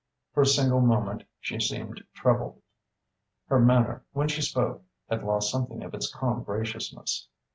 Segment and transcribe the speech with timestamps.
[0.33, 2.59] For a single moment she seemed troubled.
[3.49, 7.27] Her manner, when she spoke, had lost something of its calm graciousness.